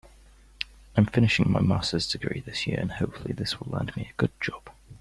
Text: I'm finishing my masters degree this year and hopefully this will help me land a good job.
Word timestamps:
I'm 0.97 1.05
finishing 1.05 1.51
my 1.51 1.61
masters 1.61 2.07
degree 2.11 2.39
this 2.43 2.65
year 2.65 2.79
and 2.79 2.93
hopefully 2.93 3.35
this 3.35 3.59
will 3.59 3.67
help 3.77 3.95
me 3.95 4.05
land 4.05 4.09
a 4.09 4.13
good 4.17 4.31
job. 4.41 4.71